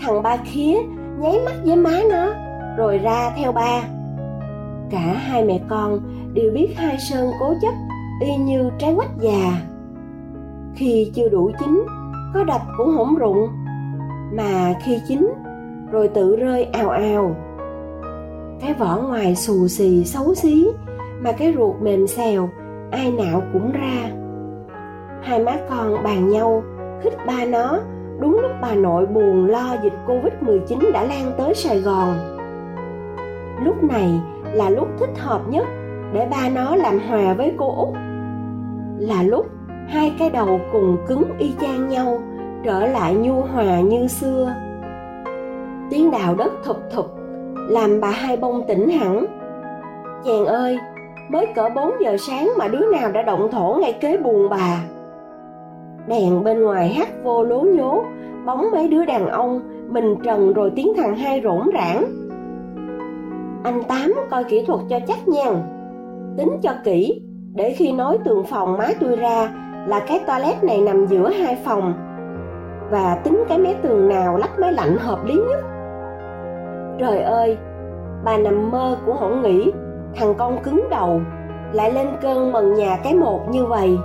Thằng 0.00 0.22
ba 0.22 0.36
khía 0.36 0.76
nháy 1.20 1.40
mắt 1.44 1.54
với 1.64 1.76
má 1.76 2.00
nó 2.10 2.34
rồi 2.76 2.98
ra 2.98 3.32
theo 3.36 3.52
ba. 3.52 3.82
Cả 4.90 5.14
hai 5.18 5.44
mẹ 5.44 5.60
con 5.68 6.00
đều 6.34 6.50
biết 6.54 6.68
hai 6.76 6.96
sơn 7.10 7.30
cố 7.40 7.54
chấp 7.62 7.72
y 8.20 8.36
như 8.36 8.70
trái 8.78 8.94
quách 8.94 9.18
già. 9.20 9.60
Khi 10.74 11.12
chưa 11.14 11.28
đủ 11.28 11.50
chín, 11.60 11.84
có 12.34 12.44
đập 12.44 12.60
cũng 12.76 12.90
hổng 12.90 13.14
rụng. 13.14 13.48
Mà 14.32 14.74
khi 14.84 15.00
chín, 15.08 15.32
rồi 15.92 16.08
tự 16.08 16.36
rơi 16.36 16.64
ào 16.64 16.90
ào. 16.90 17.36
Cái 18.60 18.74
vỏ 18.74 18.96
ngoài 18.96 19.36
xù 19.36 19.68
xì 19.68 20.04
xấu 20.04 20.34
xí, 20.34 20.68
mà 21.20 21.32
cái 21.32 21.54
ruột 21.56 21.76
mềm 21.80 22.06
xèo, 22.06 22.48
ai 22.90 23.10
nạo 23.10 23.42
cũng 23.52 23.72
ra. 23.72 24.10
Hai 25.22 25.38
má 25.38 25.56
con 25.70 26.02
bàn 26.04 26.28
nhau, 26.28 26.62
khích 27.02 27.16
ba 27.26 27.44
nó, 27.44 27.78
đúng 28.20 28.38
lúc 28.42 28.50
bà 28.62 28.74
nội 28.74 29.06
buồn 29.06 29.46
lo 29.46 29.76
dịch 29.82 29.94
covid 30.06 30.32
19 30.40 30.78
đã 30.92 31.04
lan 31.04 31.32
tới 31.38 31.54
sài 31.54 31.80
gòn 31.80 32.29
lúc 33.64 33.82
này 33.82 34.20
là 34.52 34.70
lúc 34.70 34.88
thích 34.98 35.18
hợp 35.18 35.40
nhất 35.48 35.66
để 36.12 36.28
ba 36.30 36.48
nó 36.54 36.76
làm 36.76 36.98
hòa 37.08 37.34
với 37.34 37.52
cô 37.58 37.74
út. 37.76 37.94
Là 38.98 39.22
lúc 39.22 39.46
hai 39.88 40.12
cái 40.18 40.30
đầu 40.30 40.60
cùng 40.72 40.96
cứng 41.08 41.24
y 41.38 41.54
chang 41.60 41.88
nhau, 41.88 42.22
trở 42.64 42.86
lại 42.86 43.14
nhu 43.14 43.40
hòa 43.40 43.80
như 43.80 44.06
xưa. 44.06 44.54
Tiếng 45.90 46.10
đào 46.10 46.34
đất 46.34 46.52
thụp 46.64 46.76
thụp, 46.94 47.06
làm 47.68 48.00
bà 48.00 48.10
hai 48.10 48.36
bông 48.36 48.62
tỉnh 48.68 48.90
hẳn. 48.90 49.26
Chàng 50.24 50.46
ơi, 50.46 50.78
mới 51.30 51.46
cỡ 51.54 51.68
4 51.74 51.92
giờ 52.00 52.16
sáng 52.16 52.50
mà 52.58 52.68
đứa 52.68 52.92
nào 52.92 53.12
đã 53.12 53.22
động 53.22 53.48
thổ 53.52 53.78
ngay 53.80 53.92
kế 53.92 54.16
buồn 54.16 54.48
bà. 54.48 54.82
Đèn 56.06 56.44
bên 56.44 56.62
ngoài 56.62 56.88
hát 56.88 57.08
vô 57.24 57.42
lố 57.42 57.60
nhố, 57.60 58.04
bóng 58.46 58.70
mấy 58.72 58.88
đứa 58.88 59.04
đàn 59.04 59.28
ông 59.28 59.60
mình 59.88 60.16
trần 60.24 60.52
rồi 60.52 60.72
tiếng 60.76 60.92
thằng 60.96 61.16
hai 61.16 61.40
rỗn 61.44 61.70
rãng 61.74 62.04
anh 63.62 63.82
tám 63.88 64.14
coi 64.30 64.44
kỹ 64.44 64.64
thuật 64.66 64.80
cho 64.88 64.98
chắc 65.08 65.28
nha. 65.28 65.44
Tính 66.36 66.56
cho 66.62 66.70
kỹ, 66.84 67.22
để 67.54 67.74
khi 67.78 67.92
nói 67.92 68.18
tường 68.24 68.44
phòng 68.44 68.78
má 68.78 68.88
tôi 69.00 69.16
ra 69.16 69.48
là 69.88 70.00
cái 70.08 70.20
toilet 70.26 70.64
này 70.64 70.80
nằm 70.80 71.06
giữa 71.06 71.28
hai 71.28 71.56
phòng. 71.64 71.94
Và 72.90 73.20
tính 73.24 73.44
cái 73.48 73.58
mé 73.58 73.74
tường 73.82 74.08
nào 74.08 74.36
lắp 74.36 74.50
máy 74.58 74.72
lạnh 74.72 74.96
hợp 74.96 75.24
lý 75.24 75.34
nhất. 75.34 75.64
Trời 76.98 77.22
ơi, 77.22 77.58
bà 78.24 78.36
nằm 78.36 78.70
mơ 78.70 78.96
cũng 79.06 79.16
không 79.16 79.42
nghĩ 79.42 79.72
thằng 80.14 80.34
con 80.38 80.62
cứng 80.62 80.86
đầu 80.90 81.20
lại 81.72 81.92
lên 81.92 82.08
cơn 82.22 82.52
mần 82.52 82.74
nhà 82.74 82.98
cái 83.04 83.14
một 83.14 83.40
như 83.50 83.66
vậy. 83.66 83.96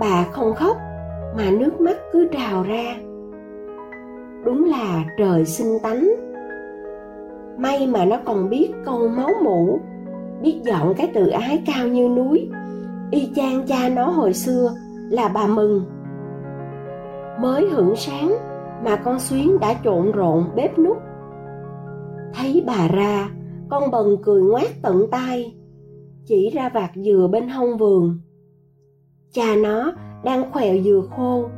Bà 0.00 0.24
không 0.32 0.54
khóc, 0.54 0.76
mà 1.36 1.44
nước 1.50 1.80
mắt 1.80 1.96
cứ 2.12 2.28
trào 2.32 2.62
ra. 2.62 2.84
Đúng 4.44 4.64
là 4.64 5.04
trời 5.18 5.44
sinh 5.44 5.78
tánh 5.82 6.13
may 7.58 7.86
mà 7.86 8.04
nó 8.04 8.16
còn 8.24 8.50
biết 8.50 8.72
câu 8.84 9.08
máu 9.08 9.30
mủ, 9.44 9.78
biết 10.42 10.60
dọn 10.64 10.94
cái 10.96 11.10
tự 11.14 11.28
ái 11.28 11.62
cao 11.66 11.88
như 11.88 12.08
núi. 12.08 12.50
Y 13.10 13.32
chang 13.34 13.66
cha 13.66 13.88
nó 13.88 14.04
hồi 14.04 14.34
xưa 14.34 14.74
là 15.10 15.28
bà 15.28 15.46
mừng. 15.46 15.84
Mới 17.40 17.68
hưởng 17.70 17.96
sáng 17.96 18.34
mà 18.84 18.96
con 18.96 19.18
xuyến 19.18 19.60
đã 19.60 19.74
trộn 19.84 20.12
rộn 20.12 20.44
bếp 20.56 20.78
nút. 20.78 20.96
Thấy 22.34 22.64
bà 22.66 22.88
ra, 22.88 23.28
con 23.68 23.90
bần 23.90 24.16
cười 24.22 24.42
ngoác 24.42 24.68
tận 24.82 25.10
tay 25.10 25.54
chỉ 26.26 26.50
ra 26.50 26.68
vạt 26.68 26.90
dừa 26.94 27.28
bên 27.32 27.48
hông 27.48 27.76
vườn. 27.76 28.18
Cha 29.32 29.56
nó 29.62 29.92
đang 30.24 30.52
khoèo 30.52 30.78
dừa 30.84 31.02
khô, 31.16 31.48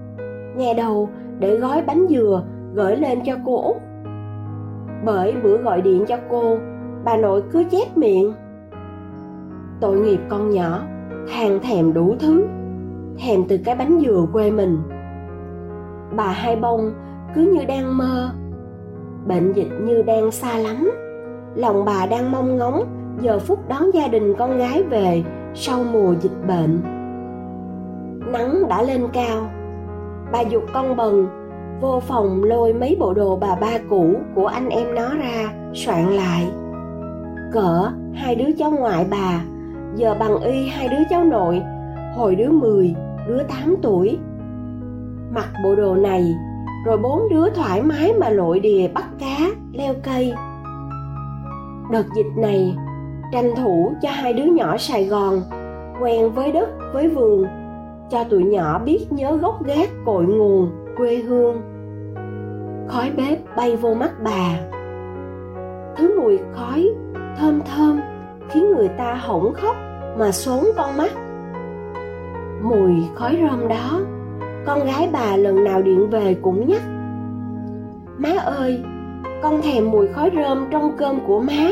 nghe 0.57 0.75
đầu 0.75 1.09
để 1.39 1.57
gói 1.57 1.83
bánh 1.87 2.07
dừa 2.09 2.45
gửi 2.75 2.97
lên 2.97 3.19
cho 3.25 3.37
cô 3.45 3.63
út 3.63 3.77
bởi 5.07 5.35
bữa 5.43 5.57
gọi 5.57 5.83
điện 5.83 6.05
cho 6.09 6.17
cô, 6.31 6.57
bà 7.05 7.17
nội 7.17 7.43
cứ 7.53 7.65
chép 7.71 7.97
miệng. 7.97 8.33
Tội 9.81 9.97
nghiệp 9.97 10.21
con 10.29 10.51
nhỏ, 10.51 10.81
hàng 11.29 11.59
thèm 11.63 11.93
đủ 11.95 12.15
thứ, 12.21 12.47
thèm 13.19 13.45
từ 13.49 13.59
cái 13.65 13.75
bánh 13.75 14.01
dừa 14.05 14.27
quê 14.33 14.51
mình. 14.51 14.79
Bà 16.17 16.29
hai 16.29 16.57
bông 16.57 16.93
cứ 17.35 17.41
như 17.41 17.65
đang 17.65 17.99
mơ. 17.99 18.31
Bệnh 19.27 19.53
dịch 19.53 19.71
như 19.81 20.03
đang 20.03 20.31
xa 20.31 20.59
lắm. 20.59 20.91
Lòng 21.55 21.85
bà 21.85 22.07
đang 22.07 22.33
mong 22.33 22.57
ngóng 22.57 22.85
giờ 23.21 23.39
phút 23.39 23.69
đón 23.69 23.91
gia 23.95 24.09
đình 24.09 24.35
con 24.39 24.59
gái 24.59 24.83
về 24.83 25.25
sau 25.55 25.85
mùa 25.93 26.15
dịch 26.21 26.47
bệnh. 26.49 26.81
Nắng 28.33 28.69
đã 28.69 28.83
lên 28.83 29.07
cao. 29.13 29.51
Bà 30.33 30.41
dục 30.41 30.63
con 30.75 30.97
bần 30.97 31.27
vô 31.81 32.01
phòng 32.01 32.45
lôi 32.45 32.73
mấy 32.73 32.97
bộ 33.01 33.15
đồ 33.15 33.37
bà 33.37 33.55
ba 33.55 33.79
cũ 33.91 34.15
của 34.35 34.47
anh 34.47 34.69
em 34.69 34.95
nó 34.95 35.09
ra, 35.15 35.53
soạn 35.75 36.13
lại. 36.13 36.47
Cỡ, 37.53 37.91
hai 38.15 38.35
đứa 38.35 38.53
cháu 38.59 38.71
ngoại 38.71 39.07
bà, 39.11 39.45
giờ 39.95 40.17
bằng 40.21 40.41
y 40.41 40.69
hai 40.69 40.89
đứa 40.89 41.05
cháu 41.11 41.25
nội, 41.25 41.63
hồi 42.17 42.35
đứa 42.35 42.51
mười, 42.51 42.95
đứa 43.29 43.43
tám 43.43 43.77
tuổi. 43.83 44.19
Mặc 45.35 45.49
bộ 45.65 45.75
đồ 45.75 45.95
này, 45.95 46.35
rồi 46.87 46.99
bốn 46.99 47.29
đứa 47.31 47.51
thoải 47.51 47.83
mái 47.83 48.13
mà 48.13 48.29
lội 48.29 48.61
đìa 48.61 48.89
bắt 48.95 49.05
cá, 49.19 49.37
leo 49.73 49.95
cây. 50.03 50.33
Đợt 51.93 52.07
dịch 52.17 52.37
này, 52.37 52.77
tranh 53.33 53.55
thủ 53.57 53.93
cho 54.03 54.11
hai 54.11 54.33
đứa 54.33 54.45
nhỏ 54.45 54.77
sài 54.77 55.05
gòn, 55.05 55.41
quen 56.01 56.31
với 56.31 56.53
đất, 56.53 56.69
với 56.93 57.09
vườn, 57.09 57.47
cho 58.11 58.25
tụi 58.25 58.45
nhỏ 58.45 58.79
biết 58.85 59.07
nhớ 59.11 59.37
gốc 59.37 59.65
gác 59.65 59.89
cội 60.05 60.25
nguồn 60.25 60.71
quê 60.97 61.17
hương. 61.17 61.63
Khói 62.89 63.13
bếp 63.17 63.57
bay 63.57 63.77
vô 63.77 63.95
mắt 63.95 64.11
bà. 64.25 64.59
Thứ 65.97 66.21
mùi 66.21 66.39
khói 66.55 66.89
thơm 67.39 67.61
thơm 67.61 68.01
khiến 68.51 68.73
người 68.77 68.89
ta 68.99 69.15
hổng 69.15 69.55
khóc 69.55 69.77
mà 70.19 70.33
xốn 70.33 70.65
con 70.77 70.97
mắt. 70.97 71.11
Mùi 72.63 72.93
khói 73.15 73.39
rơm 73.43 73.69
đó, 73.69 74.01
con 74.67 74.85
gái 74.85 75.09
bà 75.13 75.37
lần 75.37 75.65
nào 75.65 75.83
điện 75.83 76.11
về 76.11 76.37
cũng 76.43 76.69
nhắc. 76.69 76.83
Má 78.19 78.31
ơi, 78.45 78.85
con 79.43 79.63
thèm 79.63 79.91
mùi 79.91 80.09
khói 80.09 80.31
rơm 80.35 80.67
trong 80.71 80.97
cơm 80.99 81.21
của 81.27 81.41
má. 81.41 81.71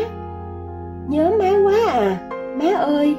Nhớ 1.08 1.32
má 1.38 1.50
quá 1.64 1.92
à 1.92 2.18
má 2.60 2.76
ơi. 2.76 3.16